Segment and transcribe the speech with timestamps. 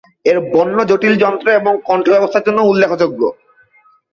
[0.25, 3.21] এর বন্য জটিল যন্ত্র এবং কণ্ঠ ব্যবস্থার জন্য উল্লেখযোগ্য।